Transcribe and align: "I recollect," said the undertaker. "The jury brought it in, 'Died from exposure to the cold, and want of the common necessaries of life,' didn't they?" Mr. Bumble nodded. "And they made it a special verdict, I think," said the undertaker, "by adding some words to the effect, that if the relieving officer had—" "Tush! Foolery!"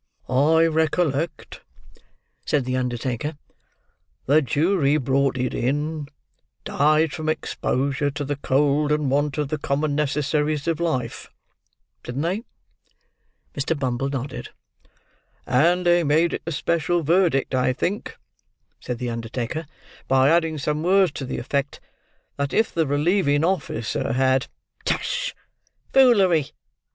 "I 0.27 0.65
recollect," 0.65 1.61
said 2.43 2.65
the 2.65 2.75
undertaker. 2.75 3.37
"The 4.25 4.41
jury 4.41 4.97
brought 4.97 5.37
it 5.37 5.53
in, 5.53 6.07
'Died 6.65 7.13
from 7.13 7.29
exposure 7.29 8.09
to 8.09 8.25
the 8.25 8.35
cold, 8.37 8.91
and 8.91 9.11
want 9.11 9.37
of 9.37 9.49
the 9.49 9.59
common 9.59 9.93
necessaries 9.93 10.67
of 10.67 10.79
life,' 10.79 11.29
didn't 12.01 12.23
they?" 12.23 12.41
Mr. 13.55 13.77
Bumble 13.77 14.09
nodded. 14.09 14.49
"And 15.45 15.85
they 15.85 16.03
made 16.03 16.33
it 16.33 16.41
a 16.47 16.51
special 16.51 17.03
verdict, 17.03 17.53
I 17.53 17.71
think," 17.71 18.17
said 18.79 18.97
the 18.97 19.11
undertaker, 19.11 19.67
"by 20.07 20.29
adding 20.31 20.57
some 20.57 20.81
words 20.81 21.11
to 21.11 21.25
the 21.25 21.37
effect, 21.37 21.79
that 22.37 22.53
if 22.53 22.73
the 22.73 22.87
relieving 22.87 23.43
officer 23.43 24.13
had—" 24.13 24.47
"Tush! 24.83 25.35
Foolery!" 25.93 26.53